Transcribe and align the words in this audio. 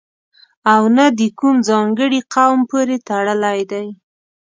او 0.73 0.83
نه 0.97 1.05
د 1.19 1.21
کوم 1.39 1.55
ځانګړي 1.69 2.19
قوم 2.33 2.59
پورې 2.69 2.97
تړلی 3.07 3.59
دی. 3.71 3.87